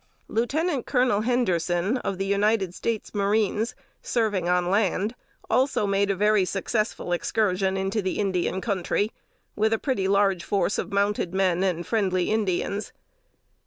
Lieut. 0.27 0.51
Colonel 0.87 1.21
Henderson, 1.21 1.97
of 1.97 2.17
the 2.17 2.25
United 2.25 2.73
States 2.73 3.13
Marines, 3.13 3.75
serving 4.01 4.49
on 4.49 4.71
land, 4.71 5.13
also 5.47 5.85
made 5.85 6.09
a 6.09 6.15
very 6.15 6.43
successful 6.43 7.13
excursion 7.13 7.77
into 7.77 8.01
the 8.01 8.17
Indian 8.17 8.61
Country, 8.61 9.11
with 9.55 9.73
a 9.73 9.77
pretty 9.77 10.07
large 10.07 10.43
force 10.43 10.79
of 10.79 10.91
mounted 10.91 11.35
men 11.35 11.61
and 11.61 11.85
friendly 11.85 12.31
Indians. 12.31 12.91